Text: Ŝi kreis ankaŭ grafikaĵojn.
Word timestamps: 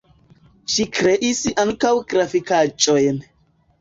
Ŝi 0.75 0.85
kreis 0.95 1.41
ankaŭ 1.65 1.93
grafikaĵojn. 2.15 3.21